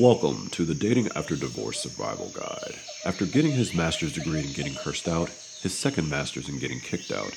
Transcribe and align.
Welcome 0.00 0.48
to 0.52 0.64
the 0.64 0.74
Dating 0.74 1.10
After 1.14 1.36
Divorce 1.36 1.80
Survival 1.80 2.30
Guide. 2.30 2.76
After 3.04 3.26
getting 3.26 3.50
his 3.50 3.74
master's 3.74 4.14
degree 4.14 4.40
in 4.40 4.52
getting 4.54 4.74
cursed 4.74 5.06
out, 5.06 5.28
his 5.60 5.76
second 5.76 6.08
master's 6.08 6.48
in 6.48 6.58
getting 6.58 6.80
kicked 6.80 7.12
out, 7.12 7.36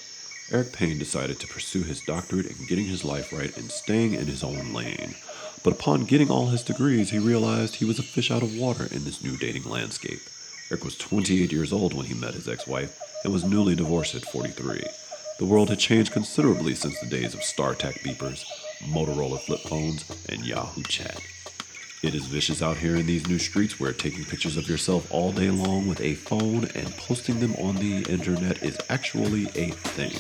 Eric 0.50 0.72
Payne 0.72 0.98
decided 0.98 1.42
to 1.42 1.48
pursue 1.48 1.84
his 1.84 2.00
doctorate 2.00 2.46
in 2.46 2.66
getting 2.66 2.86
his 2.86 3.04
life 3.04 3.34
right 3.34 3.54
and 3.58 3.70
staying 3.70 4.14
in 4.14 4.28
his 4.28 4.46
own 4.46 4.72
lane. 4.72 5.16
But 5.62 5.74
upon 5.74 6.06
getting 6.06 6.32
all 6.32 6.48
his 6.48 6.64
degrees, 6.64 7.10
he 7.10 7.20
realized 7.20 7.76
he 7.76 7.86
was 7.86 8.00
a 8.00 8.02
fish 8.02 8.32
out 8.32 8.44
of 8.44 8.56
water 8.56 8.88
in 8.90 9.04
this 9.04 9.22
new 9.22 9.36
dating 9.36 9.70
landscape. 9.70 10.22
Eric 10.72 10.86
was 10.86 10.98
28 10.98 11.52
years 11.52 11.74
old 11.74 11.94
when 11.94 12.06
he 12.06 12.14
met 12.14 12.34
his 12.34 12.48
ex 12.48 12.66
wife 12.66 12.98
and 13.26 13.34
was 13.34 13.44
newly 13.44 13.76
divorced 13.76 14.16
at 14.16 14.24
43. 14.24 14.86
The 15.38 15.46
world 15.46 15.68
had 15.68 15.80
changed 15.80 16.14
considerably 16.14 16.76
since 16.76 16.98
the 17.02 17.08
days 17.08 17.34
of 17.34 17.42
StarTAC 17.42 18.00
beepers, 18.04 18.46
Motorola 18.80 19.42
flip 19.42 19.60
phones, 19.64 20.10
and 20.30 20.46
Yahoo 20.46 20.84
Chat. 20.84 21.20
It 22.04 22.16
is 22.16 22.26
vicious 22.26 22.62
out 22.62 22.76
here 22.76 22.98
in 22.98 23.06
these 23.06 23.30
new 23.30 23.40
streets 23.40 23.80
where 23.80 23.94
taking 23.94 24.26
pictures 24.26 24.58
of 24.58 24.68
yourself 24.68 25.10
all 25.10 25.32
day 25.32 25.50
long 25.50 25.88
with 25.88 26.02
a 26.02 26.16
phone 26.16 26.66
and 26.76 26.98
posting 26.98 27.40
them 27.40 27.56
on 27.56 27.78
the 27.78 28.04
internet 28.12 28.62
is 28.62 28.78
actually 28.90 29.46
a 29.56 29.72
thing. 29.72 30.12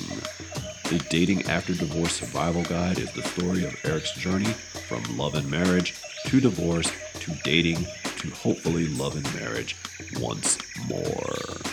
The 0.89 1.03
Dating 1.09 1.49
After 1.49 1.73
Divorce 1.73 2.13
Survival 2.13 2.63
Guide 2.63 2.99
is 2.99 3.11
the 3.11 3.23
story 3.23 3.65
of 3.65 3.75
Eric's 3.83 4.13
journey 4.13 4.53
from 4.87 5.03
love 5.17 5.35
and 5.35 5.51
marriage 5.51 5.95
to 6.27 6.39
divorce 6.39 6.89
to 7.19 7.35
dating 7.43 7.85
to 8.19 8.29
hopefully 8.29 8.87
love 8.87 9.17
and 9.17 9.35
marriage 9.35 9.75
once 10.21 10.57
more. 10.87 11.72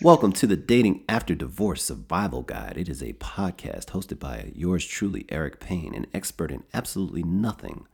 Welcome 0.00 0.30
to 0.34 0.46
the 0.46 0.56
Dating 0.56 1.02
After 1.08 1.34
Divorce 1.34 1.82
Survival 1.82 2.42
Guide. 2.42 2.74
It 2.76 2.88
is 2.88 3.02
a 3.02 3.14
podcast 3.14 3.86
hosted 3.86 4.20
by 4.20 4.52
yours 4.54 4.86
truly, 4.86 5.26
Eric 5.28 5.58
Payne, 5.58 5.92
an 5.92 6.06
expert 6.14 6.52
in 6.52 6.62
absolutely 6.72 7.24
nothing 7.24 7.84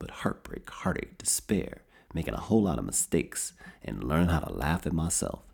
but 0.00 0.10
heartbreak, 0.10 0.68
heartache, 0.68 1.18
despair, 1.18 1.82
making 2.12 2.34
a 2.34 2.40
whole 2.40 2.64
lot 2.64 2.80
of 2.80 2.84
mistakes, 2.84 3.52
and 3.84 4.02
learn 4.02 4.26
how 4.26 4.40
to 4.40 4.52
laugh 4.52 4.88
at 4.88 4.92
myself. 4.92 5.44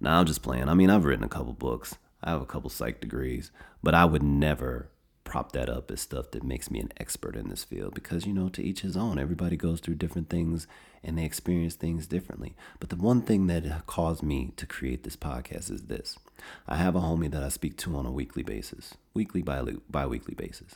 Now, 0.00 0.18
I'm 0.18 0.26
just 0.26 0.42
playing. 0.42 0.68
I 0.68 0.74
mean, 0.74 0.90
I've 0.90 1.04
written 1.04 1.24
a 1.24 1.28
couple 1.28 1.52
books, 1.52 1.94
I 2.20 2.30
have 2.30 2.42
a 2.42 2.46
couple 2.46 2.68
psych 2.68 3.00
degrees, 3.00 3.52
but 3.84 3.94
I 3.94 4.04
would 4.04 4.24
never 4.24 4.90
prop 5.30 5.52
that 5.52 5.68
up 5.68 5.92
as 5.92 6.00
stuff 6.00 6.32
that 6.32 6.42
makes 6.42 6.72
me 6.72 6.80
an 6.80 6.92
expert 6.96 7.36
in 7.36 7.48
this 7.48 7.62
field 7.62 7.94
because, 7.94 8.26
you 8.26 8.32
know, 8.32 8.48
to 8.48 8.64
each 8.64 8.80
his 8.80 8.96
own. 8.96 9.16
Everybody 9.16 9.56
goes 9.56 9.78
through 9.78 9.94
different 9.94 10.28
things 10.28 10.66
and 11.04 11.16
they 11.16 11.24
experience 11.24 11.76
things 11.76 12.08
differently. 12.08 12.56
But 12.80 12.88
the 12.88 12.96
one 12.96 13.22
thing 13.22 13.46
that 13.46 13.86
caused 13.86 14.24
me 14.24 14.52
to 14.56 14.66
create 14.66 15.04
this 15.04 15.14
podcast 15.14 15.70
is 15.70 15.84
this 15.84 16.18
I 16.66 16.78
have 16.78 16.96
a 16.96 17.00
homie 17.00 17.30
that 17.30 17.44
I 17.44 17.48
speak 17.48 17.76
to 17.78 17.96
on 17.96 18.06
a 18.06 18.10
weekly 18.10 18.42
basis, 18.42 18.94
weekly, 19.14 19.40
bi 19.40 19.62
weekly 20.06 20.34
basis. 20.34 20.74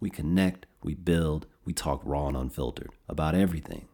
We 0.00 0.08
connect, 0.08 0.64
we 0.82 0.94
build, 0.94 1.44
we 1.66 1.74
talk 1.74 2.00
raw 2.02 2.28
and 2.28 2.36
unfiltered 2.36 2.92
about 3.10 3.34
everything. 3.34 3.88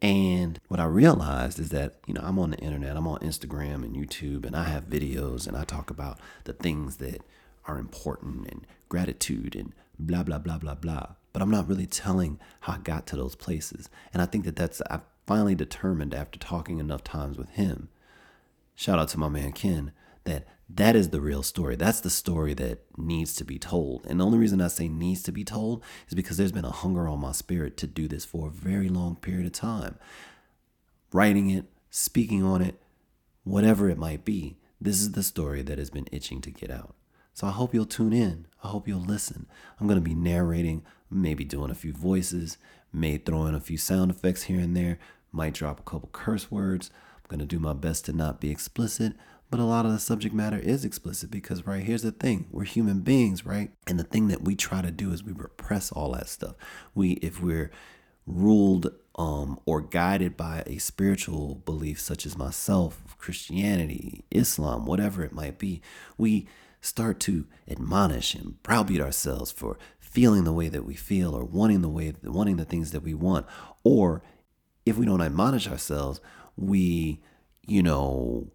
And 0.00 0.60
what 0.68 0.78
I 0.78 0.84
realized 0.84 1.58
is 1.58 1.70
that, 1.70 1.94
you 2.06 2.14
know, 2.14 2.20
I'm 2.22 2.38
on 2.38 2.50
the 2.52 2.58
internet, 2.58 2.96
I'm 2.96 3.08
on 3.08 3.18
Instagram 3.18 3.82
and 3.82 3.96
YouTube, 3.96 4.44
and 4.44 4.54
I 4.54 4.64
have 4.64 4.84
videos 4.84 5.48
and 5.48 5.56
I 5.56 5.64
talk 5.64 5.90
about 5.90 6.20
the 6.44 6.52
things 6.52 6.98
that 6.98 7.22
are 7.66 7.78
important 7.78 8.48
and 8.50 8.66
gratitude 8.88 9.54
and 9.56 9.72
blah, 9.98 10.22
blah, 10.22 10.38
blah, 10.38 10.58
blah, 10.58 10.74
blah. 10.74 11.14
But 11.32 11.42
I'm 11.42 11.50
not 11.50 11.68
really 11.68 11.86
telling 11.86 12.38
how 12.60 12.74
I 12.74 12.78
got 12.78 13.06
to 13.08 13.16
those 13.16 13.34
places. 13.34 13.88
And 14.12 14.22
I 14.22 14.26
think 14.26 14.44
that 14.44 14.56
that's, 14.56 14.80
I've 14.90 15.02
finally 15.26 15.54
determined 15.54 16.14
after 16.14 16.38
talking 16.38 16.78
enough 16.78 17.04
times 17.04 17.36
with 17.36 17.50
him, 17.50 17.88
shout 18.74 18.98
out 18.98 19.08
to 19.10 19.18
my 19.18 19.28
man 19.28 19.52
Ken, 19.52 19.92
that 20.24 20.46
that 20.68 20.96
is 20.96 21.10
the 21.10 21.20
real 21.20 21.42
story. 21.42 21.76
That's 21.76 22.00
the 22.00 22.10
story 22.10 22.52
that 22.54 22.84
needs 22.96 23.34
to 23.36 23.44
be 23.44 23.58
told. 23.58 24.04
And 24.06 24.18
the 24.18 24.26
only 24.26 24.38
reason 24.38 24.60
I 24.60 24.68
say 24.68 24.88
needs 24.88 25.22
to 25.24 25.32
be 25.32 25.44
told 25.44 25.82
is 26.08 26.14
because 26.14 26.36
there's 26.36 26.52
been 26.52 26.64
a 26.64 26.70
hunger 26.70 27.08
on 27.08 27.20
my 27.20 27.32
spirit 27.32 27.76
to 27.78 27.86
do 27.86 28.08
this 28.08 28.24
for 28.24 28.48
a 28.48 28.50
very 28.50 28.88
long 28.88 29.16
period 29.16 29.46
of 29.46 29.52
time. 29.52 29.96
Writing 31.12 31.50
it, 31.50 31.66
speaking 31.90 32.42
on 32.42 32.62
it, 32.62 32.82
whatever 33.44 33.88
it 33.88 33.98
might 33.98 34.24
be, 34.24 34.58
this 34.80 35.00
is 35.00 35.12
the 35.12 35.22
story 35.22 35.62
that 35.62 35.78
has 35.78 35.90
been 35.90 36.08
itching 36.10 36.40
to 36.42 36.50
get 36.50 36.70
out. 36.70 36.94
So 37.36 37.46
I 37.46 37.50
hope 37.50 37.74
you'll 37.74 37.84
tune 37.84 38.14
in. 38.14 38.46
I 38.64 38.68
hope 38.68 38.88
you'll 38.88 38.98
listen. 38.98 39.46
I'm 39.78 39.86
going 39.86 39.98
to 39.98 40.04
be 40.04 40.14
narrating, 40.14 40.82
maybe 41.10 41.44
doing 41.44 41.70
a 41.70 41.74
few 41.74 41.92
voices, 41.92 42.56
may 42.94 43.18
throw 43.18 43.44
in 43.44 43.54
a 43.54 43.60
few 43.60 43.76
sound 43.76 44.10
effects 44.10 44.44
here 44.44 44.58
and 44.58 44.74
there, 44.74 44.98
might 45.32 45.52
drop 45.52 45.78
a 45.78 45.82
couple 45.82 46.08
curse 46.14 46.50
words. 46.50 46.90
I'm 47.16 47.28
going 47.28 47.40
to 47.40 47.44
do 47.44 47.58
my 47.58 47.74
best 47.74 48.06
to 48.06 48.14
not 48.14 48.40
be 48.40 48.50
explicit, 48.50 49.12
but 49.50 49.60
a 49.60 49.64
lot 49.64 49.84
of 49.84 49.92
the 49.92 49.98
subject 49.98 50.34
matter 50.34 50.58
is 50.58 50.82
explicit 50.82 51.30
because, 51.30 51.66
right, 51.66 51.84
here's 51.84 52.00
the 52.00 52.10
thing 52.10 52.46
we're 52.50 52.64
human 52.64 53.00
beings, 53.00 53.44
right? 53.44 53.70
And 53.86 54.00
the 54.00 54.04
thing 54.04 54.28
that 54.28 54.44
we 54.44 54.56
try 54.56 54.80
to 54.80 54.90
do 54.90 55.12
is 55.12 55.22
we 55.22 55.32
repress 55.32 55.92
all 55.92 56.12
that 56.12 56.30
stuff. 56.30 56.54
We, 56.94 57.12
if 57.20 57.42
we're 57.42 57.70
ruled 58.26 58.90
um, 59.16 59.60
or 59.66 59.82
guided 59.82 60.38
by 60.38 60.62
a 60.66 60.78
spiritual 60.78 61.56
belief 61.66 62.00
such 62.00 62.24
as 62.24 62.38
myself, 62.38 63.14
Christianity, 63.18 64.24
Islam, 64.30 64.86
whatever 64.86 65.22
it 65.22 65.34
might 65.34 65.58
be, 65.58 65.82
we 66.16 66.48
start 66.86 67.18
to 67.20 67.46
admonish 67.68 68.34
and 68.34 68.62
browbeat 68.62 69.00
ourselves 69.00 69.50
for 69.50 69.76
feeling 69.98 70.44
the 70.44 70.52
way 70.52 70.68
that 70.68 70.84
we 70.84 70.94
feel 70.94 71.34
or 71.34 71.44
wanting 71.44 71.82
the 71.82 71.88
way 71.88 72.14
wanting 72.22 72.56
the 72.56 72.64
things 72.64 72.92
that 72.92 73.02
we 73.02 73.12
want. 73.12 73.44
Or 73.84 74.22
if 74.86 74.96
we 74.96 75.04
don't 75.04 75.20
admonish 75.20 75.68
ourselves 75.68 76.20
we 76.56 77.20
you 77.66 77.82
know 77.82 78.50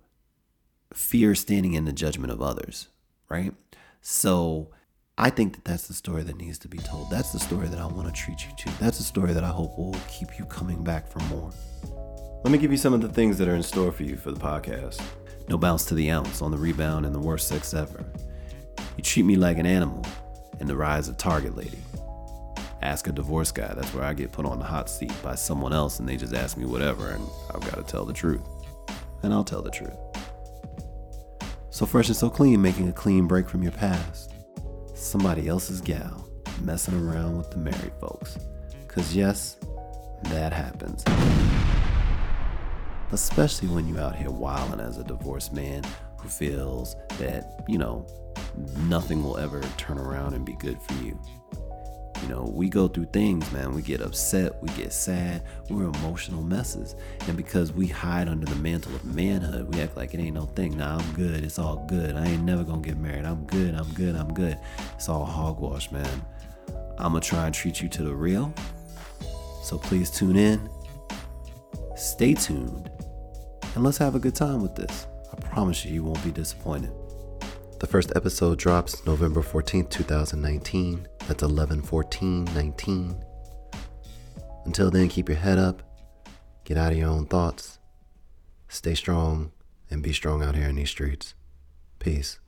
fear 0.94 1.36
standing 1.36 1.74
in 1.74 1.86
the 1.86 1.94
judgment 1.94 2.32
of 2.32 2.42
others 2.42 2.88
right? 3.30 3.54
So 4.02 4.72
i 5.18 5.30
think 5.30 5.54
that 5.56 5.66
that's 5.66 5.88
the 5.88 5.94
story 5.94 6.24
that 6.24 6.38
needs 6.38 6.58
to 6.60 6.68
be 6.70 6.80
told. 6.80 7.12
That's 7.12 7.34
the 7.34 7.40
story 7.40 7.68
that 7.68 7.80
i 7.80 7.86
want 7.86 8.08
to 8.08 8.14
treat 8.14 8.46
you 8.46 8.52
to. 8.58 8.80
That's 8.80 8.98
the 8.98 9.04
story 9.04 9.34
that 9.34 9.44
i 9.44 9.50
hope 9.50 9.78
will 9.78 9.96
keep 10.08 10.40
you 10.40 10.46
coming 10.46 10.84
back 10.84 11.08
for 11.08 11.20
more. 11.26 11.52
Let 12.44 12.52
me 12.52 12.58
give 12.58 12.72
you 12.72 12.78
some 12.78 12.94
of 12.94 13.02
the 13.02 13.10
things 13.10 13.38
that 13.38 13.48
are 13.48 13.56
in 13.56 13.62
store 13.62 13.92
for 13.92 14.04
you 14.04 14.16
for 14.16 14.32
the 14.32 14.40
podcast 14.40 15.00
no 15.52 15.58
bounce 15.58 15.84
to 15.84 15.96
the 15.96 16.10
ounce 16.10 16.42
on 16.42 16.50
the 16.50 16.58
rebound 16.58 17.06
and 17.06 17.14
the 17.14 17.20
worst 17.20 17.50
sex 17.50 17.74
ever. 17.74 18.06
You 18.96 19.04
treat 19.04 19.24
me 19.24 19.36
like 19.36 19.58
an 19.58 19.66
animal 19.66 20.06
and 20.62 20.70
the 20.70 20.78
rise 20.78 21.10
of 21.10 21.18
Target 21.18 21.58
Lady. 21.58 21.78
Ask 22.82 23.10
a 23.10 23.12
divorce 23.12 23.52
guy, 23.52 23.74
that's 23.74 23.94
where 23.94 24.06
I 24.06 24.14
get 24.14 24.32
put 24.32 24.46
on 24.46 24.60
the 24.60 24.66
hot 24.66 24.90
seat 24.90 25.12
by 25.22 25.36
someone 25.36 25.74
else 25.74 26.00
and 26.00 26.08
they 26.08 26.16
just 26.16 26.34
ask 26.34 26.56
me 26.56 26.64
whatever 26.64 27.10
and 27.10 27.28
I've 27.54 27.60
got 27.70 27.76
to 27.76 27.84
tell 27.84 28.06
the 28.06 28.14
truth. 28.14 28.42
And 29.24 29.34
I'll 29.34 29.44
tell 29.44 29.62
the 29.62 29.72
truth. 29.72 29.98
So 31.70 31.86
fresh 31.86 32.08
and 32.08 32.16
so 32.16 32.30
clean, 32.30 32.62
making 32.62 32.88
a 32.88 32.94
clean 32.94 33.28
break 33.28 33.50
from 33.50 33.62
your 33.62 33.74
past. 33.74 34.32
Somebody 34.96 35.50
else's 35.50 35.82
gal 35.82 36.30
messing 36.62 36.94
around 36.94 37.38
with 37.38 37.52
the 37.52 37.58
married 37.58 37.94
folks. 38.00 38.40
Cause 38.88 39.14
yes, 39.14 39.58
that 40.24 40.54
happens 40.54 41.04
especially 43.12 43.68
when 43.68 43.88
you're 43.88 44.00
out 44.00 44.16
here 44.16 44.30
wilding 44.30 44.80
as 44.80 44.98
a 44.98 45.04
divorced 45.04 45.54
man 45.54 45.84
who 46.18 46.30
feels 46.30 46.96
that, 47.20 47.64
you 47.68 47.78
know, 47.78 48.06
nothing 48.88 49.24
will 49.24 49.38
ever 49.38 49.62
turn 49.78 49.98
around 49.98 50.34
and 50.34 50.46
be 50.46 50.54
good 50.54 50.82
for 50.82 50.94
you. 51.04 51.20
You 52.22 52.28
know, 52.28 52.52
we 52.54 52.70
go 52.70 52.88
through 52.88 53.08
things, 53.08 53.52
man. 53.52 53.74
We 53.74 53.82
get 53.82 54.00
upset, 54.00 54.62
we 54.62 54.70
get 54.70 54.94
sad, 54.94 55.42
we're 55.70 55.86
emotional 55.86 56.44
messes. 56.44 56.96
And 57.28 57.36
because 57.36 57.74
we 57.74 57.88
hide 57.88 58.30
under 58.30 58.46
the 58.46 58.56
mantle 58.58 58.94
of 58.94 59.04
manhood, 59.04 59.74
we 59.74 59.82
act 59.82 59.98
like 59.98 60.14
it 60.14 60.20
ain't 60.20 60.36
no 60.36 60.46
thing. 60.46 60.78
Nah, 60.78 61.00
I'm 61.00 61.14
good. 61.14 61.44
It's 61.44 61.58
all 61.58 61.84
good. 61.88 62.16
I 62.16 62.28
ain't 62.28 62.44
never 62.44 62.64
gonna 62.64 62.82
get 62.82 62.98
married. 62.98 63.26
I'm 63.26 63.44
good. 63.46 63.74
I'm 63.74 63.92
good. 63.94 64.16
I'm 64.16 64.32
good. 64.34 64.60
It's 64.94 65.10
all 65.10 65.26
hogwash, 65.26 65.92
man. 65.92 66.24
I'm 67.00 67.14
gonna 67.14 67.22
try 67.22 67.48
and 67.48 67.56
treat 67.56 67.82
you 67.82 67.90
to 67.90 68.04
the 68.04 68.14
real. 68.14 68.54
So 69.64 69.80
please 69.80 70.12
tune 70.12 70.38
in. 70.38 70.70
Stay 71.96 72.36
tuned 72.36 72.92
and 73.76 73.84
let's 73.84 73.98
have 73.98 74.16
a 74.16 74.20
good 74.20 74.36
time 74.36 74.62
with 74.62 74.76
this. 74.76 75.08
I 75.32 75.40
promise 75.40 75.86
you, 75.86 75.94
you 75.94 76.04
won't 76.04 76.24
be 76.24 76.32
disappointed. 76.32 76.92
The 77.80 77.88
first 77.88 78.12
episode 78.16 78.60
drops 78.60 79.06
November 79.06 79.42
14th, 79.42 79.90
2019. 79.90 81.08
That's 81.28 81.44
11 81.44 81.82
14 81.82 82.46
19. 82.46 83.26
Until 84.66 84.92
then, 84.92 85.08
keep 85.08 85.30
your 85.30 85.38
head 85.38 85.58
up, 85.58 85.82
get 86.64 86.78
out 86.78 86.92
of 86.92 86.98
your 86.98 87.10
own 87.10 87.26
thoughts, 87.26 87.80
stay 88.68 88.94
strong, 88.94 89.52
and 89.90 90.04
be 90.04 90.14
strong 90.14 90.44
out 90.44 90.56
here 90.56 90.68
in 90.68 90.76
these 90.76 90.90
streets. 90.90 91.34
Peace. 91.98 92.41